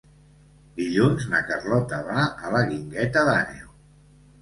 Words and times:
Dilluns 0.79 1.27
na 1.35 1.43
Carlota 1.51 2.01
va 2.09 2.25
a 2.25 2.53
la 2.57 2.65
Guingueta 2.73 3.27
d'Àneu. 3.33 3.73